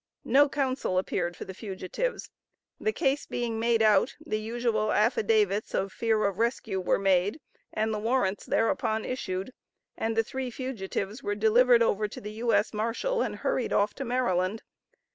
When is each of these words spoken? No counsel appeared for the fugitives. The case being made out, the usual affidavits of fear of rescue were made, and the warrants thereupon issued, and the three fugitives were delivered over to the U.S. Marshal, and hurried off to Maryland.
No 0.25 0.49
counsel 0.49 0.97
appeared 0.97 1.37
for 1.37 1.45
the 1.45 1.53
fugitives. 1.53 2.31
The 2.79 2.91
case 2.91 3.27
being 3.27 3.59
made 3.59 3.83
out, 3.83 4.15
the 4.19 4.39
usual 4.39 4.91
affidavits 4.91 5.75
of 5.75 5.91
fear 5.93 6.25
of 6.25 6.39
rescue 6.39 6.79
were 6.79 6.97
made, 6.97 7.39
and 7.71 7.93
the 7.93 7.99
warrants 7.99 8.47
thereupon 8.47 9.05
issued, 9.05 9.51
and 9.95 10.15
the 10.17 10.23
three 10.23 10.49
fugitives 10.49 11.21
were 11.21 11.35
delivered 11.35 11.83
over 11.83 12.07
to 12.07 12.19
the 12.19 12.31
U.S. 12.47 12.73
Marshal, 12.73 13.21
and 13.21 13.35
hurried 13.35 13.73
off 13.73 13.93
to 13.93 14.03
Maryland. 14.03 14.63